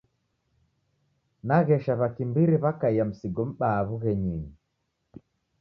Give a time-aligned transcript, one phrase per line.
[1.47, 4.51] Naghesha w'akimbiri w'akaia msigo m'baa w'ughenyunyi.